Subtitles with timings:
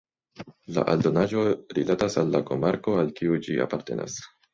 [0.77, 1.43] La aldonaĵo
[1.79, 4.17] rilatas al la komarko al kiu ĝi apartenas.